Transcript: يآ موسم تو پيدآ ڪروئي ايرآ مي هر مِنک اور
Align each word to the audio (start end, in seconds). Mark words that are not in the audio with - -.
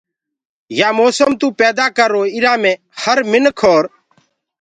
يآ 0.79 0.89
موسم 0.99 1.31
تو 1.39 1.47
پيدآ 1.59 1.85
ڪروئي 1.97 2.29
ايرآ 2.33 2.53
مي 2.63 2.73
هر 3.01 3.17
مِنک 3.31 3.57
اور 3.67 3.83